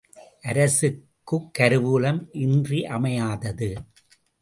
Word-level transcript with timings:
அரசுக்குக் 0.43 1.51
கருவூலம் 1.59 2.21
இன்றியமையாதது. 2.39 3.69